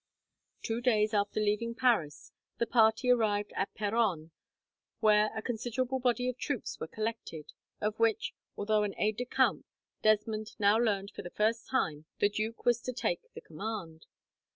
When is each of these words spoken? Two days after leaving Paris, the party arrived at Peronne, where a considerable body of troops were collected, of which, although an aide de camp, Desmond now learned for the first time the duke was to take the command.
Two 0.63 0.81
days 0.81 1.13
after 1.13 1.39
leaving 1.39 1.75
Paris, 1.75 2.31
the 2.57 2.65
party 2.65 3.11
arrived 3.11 3.53
at 3.55 3.71
Peronne, 3.75 4.31
where 4.99 5.29
a 5.37 5.43
considerable 5.43 5.99
body 5.99 6.27
of 6.27 6.39
troops 6.39 6.79
were 6.79 6.87
collected, 6.87 7.51
of 7.79 7.99
which, 7.99 8.33
although 8.57 8.81
an 8.81 8.95
aide 8.97 9.17
de 9.17 9.25
camp, 9.25 9.67
Desmond 10.01 10.55
now 10.57 10.75
learned 10.79 11.11
for 11.11 11.21
the 11.21 11.29
first 11.29 11.69
time 11.69 12.05
the 12.17 12.29
duke 12.29 12.65
was 12.65 12.81
to 12.81 12.91
take 12.93 13.31
the 13.35 13.41
command. 13.41 14.07